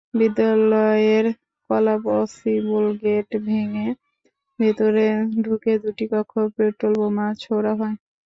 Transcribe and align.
বিদ্যালয়ের 0.13 1.25
collapsible 1.69 2.85
gate 3.01 3.29
ভেঙে 3.45 3.87
ভেতরে 4.59 5.05
ঢুকে 5.43 5.73
দুটি 5.83 6.05
কক্ষে 6.11 6.43
পেট্রলবোমা 6.55 7.27
ছোড়া 7.43 7.73
হয়। 7.79 7.95